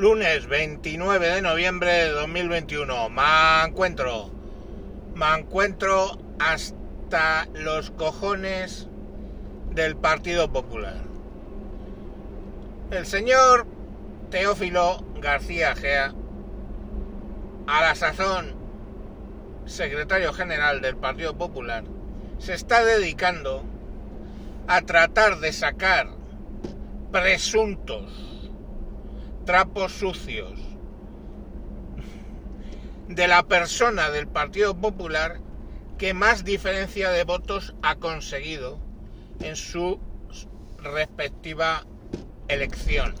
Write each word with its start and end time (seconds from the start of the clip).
Lunes 0.00 0.46
29 0.46 1.28
de 1.28 1.42
noviembre 1.42 1.92
de 1.92 2.08
2021. 2.08 3.10
Me 3.10 3.66
encuentro. 3.66 4.30
Me 5.14 5.26
encuentro 5.38 6.18
hasta 6.38 7.46
los 7.52 7.90
cojones 7.90 8.88
del 9.74 9.96
Partido 9.96 10.50
Popular. 10.50 10.96
El 12.90 13.04
señor 13.04 13.66
Teófilo 14.30 15.04
García 15.20 15.76
Gea, 15.76 16.14
a 17.66 17.80
la 17.82 17.94
sazón 17.94 18.54
secretario 19.66 20.32
general 20.32 20.80
del 20.80 20.96
Partido 20.96 21.36
Popular, 21.36 21.84
se 22.38 22.54
está 22.54 22.82
dedicando 22.86 23.64
a 24.66 24.80
tratar 24.80 25.40
de 25.40 25.52
sacar 25.52 26.08
presuntos 27.12 28.29
trapos 29.50 29.90
sucios 29.90 30.60
de 33.08 33.26
la 33.26 33.42
persona 33.42 34.08
del 34.08 34.28
Partido 34.28 34.76
Popular 34.76 35.40
que 35.98 36.14
más 36.14 36.44
diferencia 36.44 37.10
de 37.10 37.24
votos 37.24 37.74
ha 37.82 37.96
conseguido 37.96 38.78
en 39.40 39.56
su 39.56 39.98
respectiva 40.78 41.84
elección. 42.46 43.16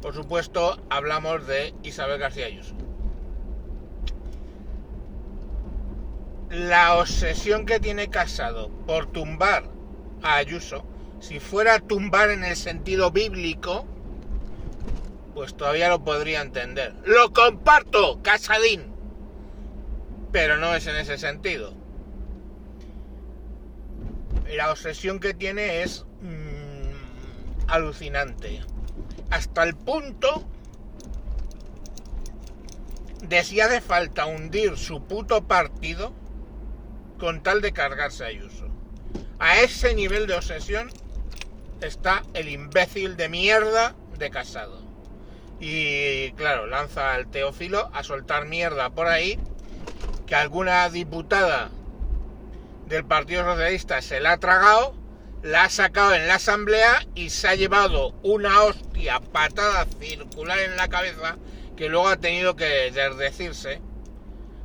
Por 0.00 0.14
supuesto, 0.14 0.80
hablamos 0.90 1.44
de 1.48 1.74
Isabel 1.82 2.20
García 2.20 2.46
Ayuso. 2.46 2.76
La 6.50 6.94
obsesión 6.94 7.66
que 7.66 7.80
tiene 7.80 8.10
Casado 8.10 8.70
por 8.86 9.06
tumbar 9.06 9.64
a 10.22 10.36
Ayuso, 10.36 10.84
si 11.18 11.40
fuera 11.40 11.80
tumbar 11.80 12.30
en 12.30 12.44
el 12.44 12.54
sentido 12.54 13.10
bíblico, 13.10 13.88
pues 15.34 15.56
todavía 15.56 15.88
lo 15.88 16.04
podría 16.04 16.40
entender. 16.40 16.94
Lo 17.04 17.32
comparto, 17.32 18.22
Casadín. 18.22 18.94
Pero 20.32 20.56
no 20.58 20.74
es 20.74 20.86
en 20.86 20.96
ese 20.96 21.18
sentido. 21.18 21.74
La 24.48 24.70
obsesión 24.70 25.18
que 25.18 25.34
tiene 25.34 25.82
es 25.82 26.04
mmm, 26.20 27.68
alucinante. 27.68 28.62
Hasta 29.30 29.64
el 29.64 29.74
punto 29.74 30.44
de 33.22 33.42
si 33.42 33.60
hace 33.60 33.80
falta 33.80 34.26
hundir 34.26 34.76
su 34.76 35.02
puto 35.02 35.46
partido 35.46 36.12
con 37.18 37.42
tal 37.42 37.60
de 37.60 37.72
cargarse 37.72 38.24
a 38.24 38.28
Ayuso. 38.28 38.68
A 39.38 39.60
ese 39.60 39.94
nivel 39.94 40.26
de 40.26 40.34
obsesión 40.34 40.90
está 41.80 42.22
el 42.34 42.48
imbécil 42.48 43.16
de 43.16 43.28
mierda 43.28 43.96
de 44.18 44.30
Casado. 44.30 44.83
Y 45.66 46.32
claro, 46.32 46.66
lanza 46.66 47.14
al 47.14 47.26
Teófilo 47.30 47.88
a 47.94 48.04
soltar 48.04 48.44
mierda 48.44 48.90
por 48.90 49.06
ahí, 49.06 49.38
que 50.26 50.34
alguna 50.34 50.90
diputada 50.90 51.70
del 52.86 53.06
Partido 53.06 53.44
Socialista 53.44 54.02
se 54.02 54.20
la 54.20 54.32
ha 54.32 54.36
tragado, 54.36 54.94
la 55.42 55.64
ha 55.64 55.70
sacado 55.70 56.12
en 56.14 56.28
la 56.28 56.34
asamblea 56.34 57.06
y 57.14 57.30
se 57.30 57.48
ha 57.48 57.54
llevado 57.54 58.14
una 58.22 58.62
hostia 58.62 59.20
patada 59.20 59.86
circular 59.98 60.58
en 60.58 60.76
la 60.76 60.88
cabeza 60.88 61.38
que 61.78 61.88
luego 61.88 62.08
ha 62.08 62.18
tenido 62.18 62.56
que 62.56 62.90
desdecirse 62.90 63.80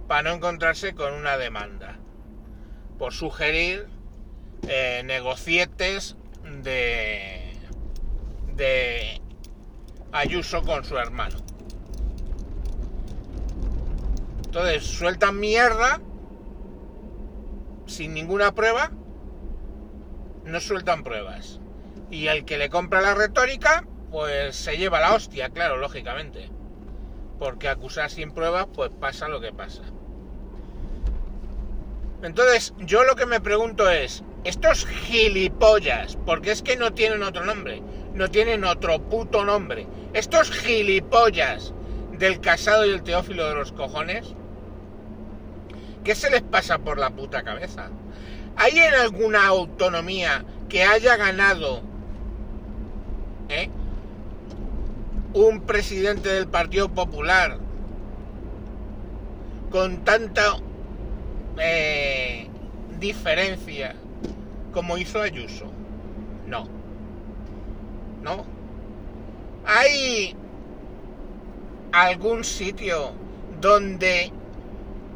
para 0.09 0.23
no 0.23 0.35
encontrarse 0.35 0.95
con 0.95 1.13
una 1.13 1.37
demanda 1.37 1.97
por 2.97 3.13
sugerir 3.13 3.87
eh, 4.67 5.03
negocietes 5.05 6.17
de, 6.61 7.53
de 8.57 9.21
Ayuso 10.11 10.63
con 10.63 10.83
su 10.83 10.97
hermano. 10.97 11.37
Entonces 14.45 14.83
sueltan 14.83 15.39
mierda 15.39 16.01
sin 17.85 18.13
ninguna 18.13 18.53
prueba, 18.53 18.91
no 20.45 20.59
sueltan 20.59 21.03
pruebas. 21.03 21.59
Y 22.09 22.27
el 22.27 22.45
que 22.45 22.57
le 22.57 22.69
compra 22.69 23.01
la 23.01 23.13
retórica, 23.13 23.85
pues 24.11 24.55
se 24.55 24.77
lleva 24.77 24.99
la 24.99 25.13
hostia, 25.13 25.49
claro, 25.49 25.77
lógicamente. 25.77 26.49
Porque 27.37 27.69
acusar 27.69 28.09
sin 28.09 28.31
pruebas, 28.31 28.67
pues 28.73 28.89
pasa 28.99 29.27
lo 29.27 29.39
que 29.39 29.51
pasa. 29.51 29.83
Entonces, 32.23 32.73
yo 32.79 33.03
lo 33.03 33.15
que 33.15 33.25
me 33.25 33.39
pregunto 33.39 33.89
es, 33.89 34.23
estos 34.43 34.85
gilipollas, 34.85 36.17
porque 36.25 36.51
es 36.51 36.61
que 36.61 36.75
no 36.75 36.93
tienen 36.93 37.23
otro 37.23 37.45
nombre, 37.45 37.81
no 38.13 38.29
tienen 38.29 38.63
otro 38.63 38.99
puto 38.99 39.45
nombre, 39.45 39.87
estos 40.13 40.51
gilipollas 40.51 41.73
del 42.17 42.39
casado 42.39 42.85
y 42.85 42.89
el 42.89 43.03
teófilo 43.03 43.47
de 43.47 43.55
los 43.55 43.71
cojones, 43.71 44.35
¿qué 46.03 46.15
se 46.15 46.29
les 46.29 46.41
pasa 46.41 46.79
por 46.79 46.97
la 46.97 47.11
puta 47.11 47.43
cabeza? 47.43 47.89
¿Hay 48.55 48.77
en 48.77 48.93
alguna 48.93 49.47
autonomía 49.47 50.43
que 50.67 50.83
haya 50.83 51.15
ganado 51.17 51.81
¿eh? 53.49 53.69
un 55.33 55.61
presidente 55.61 56.29
del 56.29 56.47
Partido 56.47 56.89
Popular 56.89 57.57
con 59.69 60.03
tanta 60.03 60.57
eh, 61.59 62.47
diferencia 62.99 63.95
como 64.73 64.97
hizo 64.97 65.21
Ayuso. 65.21 65.65
No. 66.47 66.78
No. 68.21 68.45
¿Hay 69.65 70.35
algún 71.91 72.43
sitio 72.43 73.11
donde 73.61 74.31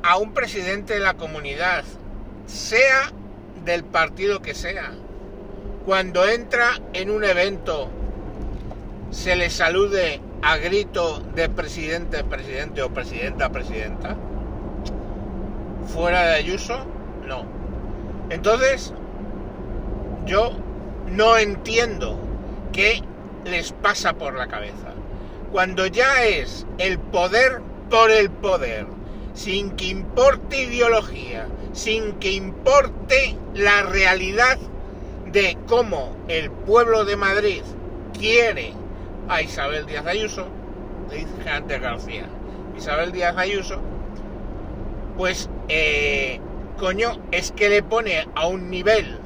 a 0.03 0.17
un 0.17 0.33
presidente 0.33 0.95
de 0.95 0.99
la 0.99 1.13
comunidad, 1.15 1.83
sea 2.45 3.11
del 3.63 3.83
partido 3.83 4.41
que 4.41 4.53
sea, 4.53 4.91
cuando 5.85 6.27
entra 6.27 6.79
en 6.93 7.09
un 7.09 7.23
evento, 7.23 7.89
se 9.11 9.35
le 9.35 9.49
salude 9.49 10.21
a 10.41 10.57
grito 10.57 11.19
de 11.35 11.47
presidente, 11.49 12.23
presidente 12.23 12.81
o 12.81 12.93
presidenta, 12.93 13.49
presidenta? 13.49 14.17
fuera 15.87 16.25
de 16.25 16.35
Ayuso, 16.35 16.85
no. 17.27 17.45
Entonces, 18.29 18.93
yo 20.25 20.53
no 21.07 21.37
entiendo 21.37 22.17
qué 22.73 23.01
les 23.45 23.71
pasa 23.71 24.13
por 24.13 24.35
la 24.35 24.47
cabeza. 24.47 24.93
Cuando 25.51 25.85
ya 25.87 26.25
es 26.25 26.65
el 26.77 26.99
poder 26.99 27.61
por 27.89 28.11
el 28.11 28.29
poder, 28.29 28.87
sin 29.33 29.71
que 29.71 29.85
importe 29.85 30.63
ideología, 30.63 31.47
sin 31.73 32.13
que 32.13 32.31
importe 32.31 33.37
la 33.53 33.83
realidad 33.83 34.57
de 35.31 35.57
cómo 35.67 36.15
el 36.27 36.51
pueblo 36.51 37.05
de 37.05 37.15
Madrid 37.15 37.61
quiere 38.17 38.73
a 39.27 39.41
Isabel 39.41 39.85
Díaz 39.85 40.05
Ayuso, 40.05 40.47
dice 41.09 41.49
antes 41.49 41.81
García, 41.81 42.25
Isabel 42.77 43.11
Díaz 43.11 43.37
Ayuso, 43.37 43.79
pues, 45.17 45.49
eh, 45.69 46.39
coño, 46.79 47.19
es 47.31 47.51
que 47.51 47.69
le 47.69 47.83
pone 47.83 48.27
a 48.35 48.47
un 48.47 48.69
nivel 48.69 49.19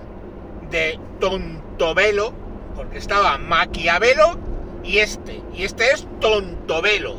de 0.70 1.00
tontovelo, 1.20 2.34
porque 2.78 3.00
estaba 3.00 3.40
Maquiavelo 3.40 4.38
y 4.84 5.00
este, 5.00 5.42
y 5.54 5.64
este 5.64 5.92
es 5.92 6.08
tontovelo. 6.22 7.16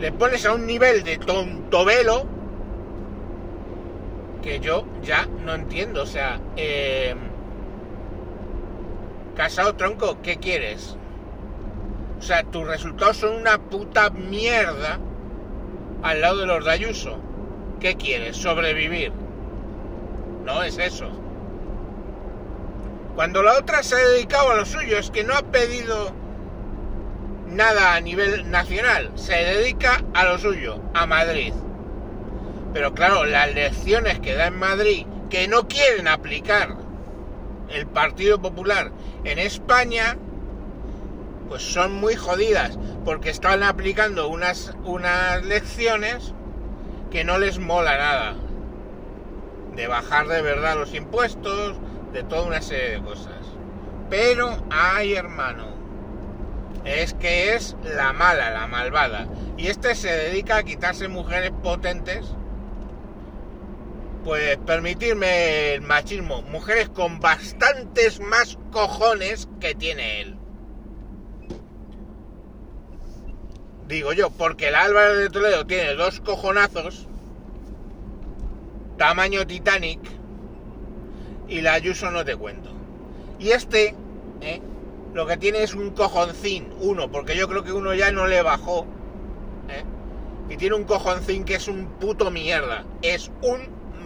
Le 0.00 0.10
pones 0.12 0.46
a 0.46 0.54
un 0.54 0.66
nivel 0.66 1.04
de 1.04 1.18
tontovelo 1.18 2.24
que 4.42 4.58
yo 4.58 4.86
ya 5.02 5.28
no 5.44 5.54
entiendo, 5.54 6.02
o 6.02 6.06
sea, 6.06 6.40
eh, 6.56 7.14
casado 9.36 9.74
tronco, 9.74 10.16
¿qué 10.22 10.38
quieres? 10.38 10.96
O 12.18 12.22
sea, 12.22 12.42
tus 12.42 12.66
resultados 12.66 13.18
son 13.18 13.34
una 13.34 13.58
puta 13.58 14.08
mierda 14.08 14.98
al 16.02 16.20
lado 16.22 16.38
de 16.38 16.46
los 16.46 16.64
de. 16.64 17.18
¿Qué 17.78 17.96
quieres? 17.96 18.38
¿Sobrevivir? 18.38 19.12
No 20.46 20.62
es 20.62 20.78
eso. 20.78 21.19
Cuando 23.20 23.42
la 23.42 23.58
otra 23.58 23.82
se 23.82 23.96
ha 23.96 23.98
dedicado 23.98 24.50
a 24.50 24.54
lo 24.54 24.64
suyo, 24.64 24.96
es 24.96 25.10
que 25.10 25.24
no 25.24 25.34
ha 25.34 25.42
pedido 25.42 26.10
nada 27.48 27.94
a 27.94 28.00
nivel 28.00 28.50
nacional, 28.50 29.12
se 29.14 29.34
dedica 29.34 30.02
a 30.14 30.24
lo 30.24 30.38
suyo, 30.38 30.80
a 30.94 31.04
Madrid. 31.04 31.52
Pero 32.72 32.94
claro, 32.94 33.26
las 33.26 33.52
lecciones 33.52 34.20
que 34.20 34.32
da 34.32 34.46
en 34.46 34.58
Madrid, 34.58 35.04
que 35.28 35.48
no 35.48 35.68
quieren 35.68 36.08
aplicar 36.08 36.78
el 37.68 37.86
Partido 37.86 38.40
Popular 38.40 38.90
en 39.24 39.38
España, 39.38 40.16
pues 41.50 41.62
son 41.62 41.92
muy 41.92 42.16
jodidas, 42.16 42.78
porque 43.04 43.28
están 43.28 43.62
aplicando 43.62 44.28
unas, 44.28 44.74
unas 44.84 45.44
lecciones 45.44 46.32
que 47.10 47.24
no 47.24 47.38
les 47.38 47.58
mola 47.58 47.98
nada. 47.98 48.36
De 49.76 49.88
bajar 49.88 50.26
de 50.26 50.40
verdad 50.40 50.76
los 50.76 50.94
impuestos, 50.94 51.76
de 52.12 52.22
toda 52.24 52.42
una 52.42 52.62
serie 52.62 52.96
de 52.96 53.02
cosas. 53.02 53.34
Pero, 54.08 54.64
ay 54.70 55.14
hermano, 55.14 55.80
es 56.84 57.14
que 57.14 57.54
es 57.54 57.76
la 57.84 58.12
mala, 58.12 58.50
la 58.50 58.66
malvada. 58.66 59.28
Y 59.56 59.68
este 59.68 59.94
se 59.94 60.08
dedica 60.08 60.56
a 60.56 60.62
quitarse 60.62 61.08
mujeres 61.08 61.52
potentes. 61.62 62.26
Pues 64.24 64.58
permitirme 64.58 65.74
el 65.74 65.82
machismo. 65.82 66.42
Mujeres 66.42 66.88
con 66.88 67.20
bastantes 67.20 68.20
más 68.20 68.58
cojones 68.70 69.48
que 69.60 69.74
tiene 69.74 70.20
él. 70.22 70.36
Digo 73.88 74.12
yo, 74.12 74.30
porque 74.30 74.68
el 74.68 74.76
Álvaro 74.76 75.16
de 75.16 75.30
Toledo 75.30 75.66
tiene 75.66 75.94
dos 75.94 76.20
cojonazos. 76.20 77.08
Tamaño 78.96 79.46
Titanic. 79.46 80.19
Y 81.50 81.60
la 81.62 81.74
Ayuso 81.74 82.10
no 82.12 82.24
te 82.24 82.36
cuento. 82.36 82.70
Y 83.40 83.50
este, 83.50 83.96
¿eh? 84.40 84.62
lo 85.12 85.26
que 85.26 85.36
tiene 85.36 85.64
es 85.64 85.74
un 85.74 85.90
cojoncín, 85.90 86.72
uno, 86.80 87.10
porque 87.10 87.36
yo 87.36 87.48
creo 87.48 87.64
que 87.64 87.72
uno 87.72 87.92
ya 87.92 88.12
no 88.12 88.28
le 88.28 88.40
bajó. 88.40 88.86
¿eh? 89.68 89.82
Y 90.48 90.56
tiene 90.56 90.76
un 90.76 90.84
cojoncín 90.84 91.44
que 91.44 91.56
es 91.56 91.66
un 91.66 91.86
puto 91.98 92.30
mierda. 92.30 92.84
Es 93.02 93.32
un 93.42 93.62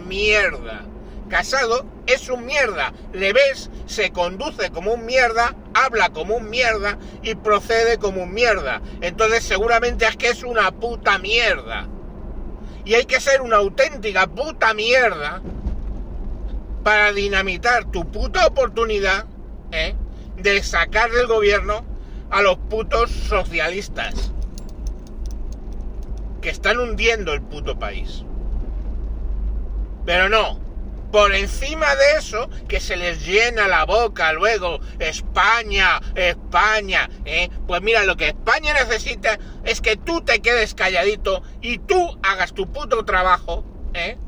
mierda. 0.07 0.85
Casado 1.29 1.85
es 2.07 2.29
un 2.29 2.45
mierda. 2.45 2.93
Le 3.13 3.31
ves, 3.31 3.69
se 3.85 4.11
conduce 4.11 4.71
como 4.71 4.93
un 4.93 5.05
mierda, 5.05 5.55
habla 5.75 6.09
como 6.09 6.35
un 6.37 6.49
mierda 6.49 6.97
y 7.21 7.35
procede 7.35 7.99
como 7.99 8.23
un 8.23 8.33
mierda. 8.33 8.81
Entonces 9.01 9.43
seguramente 9.43 10.05
es 10.05 10.17
que 10.17 10.29
es 10.29 10.43
una 10.43 10.71
puta 10.71 11.19
mierda. 11.19 11.87
Y 12.85 12.95
hay 12.95 13.05
que 13.05 13.19
ser 13.19 13.41
una 13.41 13.57
auténtica 13.57 14.25
puta 14.25 14.73
mierda 14.73 15.41
para 16.85 17.11
dinamitar 17.13 17.89
tu 17.89 18.11
puta 18.11 18.45
oportunidad 18.45 19.25
¿eh? 19.71 19.95
de 20.37 20.61
sacar 20.61 21.09
del 21.09 21.25
gobierno 21.25 21.83
a 22.29 22.43
los 22.43 22.57
putos 22.57 23.09
socialistas 23.09 24.31
que 26.41 26.49
están 26.51 26.77
hundiendo 26.77 27.33
el 27.33 27.41
puto 27.41 27.79
país. 27.79 28.23
Pero 30.05 30.29
no, 30.29 30.59
por 31.11 31.33
encima 31.33 31.87
de 31.95 32.19
eso, 32.19 32.51
que 32.67 32.79
se 32.79 32.97
les 32.97 33.25
llena 33.25 33.67
la 33.67 33.85
boca 33.85 34.31
luego, 34.33 34.79
España, 34.99 35.99
España, 36.13 37.09
¿eh? 37.25 37.49
pues 37.65 37.81
mira, 37.81 38.03
lo 38.03 38.15
que 38.15 38.27
España 38.27 38.75
necesita 38.75 39.39
es 39.63 39.81
que 39.81 39.97
tú 39.97 40.21
te 40.21 40.39
quedes 40.39 40.75
calladito 40.75 41.41
y 41.61 41.79
tú 41.79 42.19
hagas 42.21 42.53
tu 42.53 42.71
puto 42.71 43.03
trabajo, 43.05 43.65
¿eh? 43.95 44.19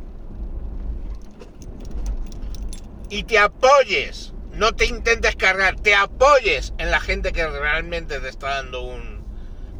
Y 3.09 3.23
te 3.23 3.39
apoyes, 3.39 4.33
no 4.51 4.73
te 4.73 4.85
intentes 4.85 5.35
cargar, 5.35 5.75
te 5.79 5.95
apoyes 5.95 6.73
en 6.77 6.91
la 6.91 6.99
gente 6.99 7.31
que 7.31 7.47
realmente 7.47 8.19
te 8.19 8.29
está 8.29 8.55
dando 8.55 8.81
un 8.81 9.23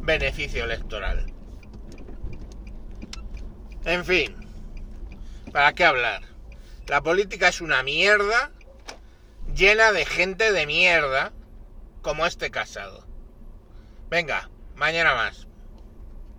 beneficio 0.00 0.64
electoral. 0.64 1.26
En 3.84 4.04
fin, 4.04 4.36
¿para 5.52 5.72
qué 5.72 5.84
hablar? 5.84 6.22
La 6.86 7.02
política 7.02 7.48
es 7.48 7.60
una 7.60 7.82
mierda 7.82 8.50
llena 9.54 9.92
de 9.92 10.06
gente 10.06 10.52
de 10.52 10.66
mierda 10.66 11.32
como 12.02 12.26
este 12.26 12.50
casado. 12.50 13.06
Venga, 14.08 14.50
mañana 14.74 15.14
más. 15.14 15.47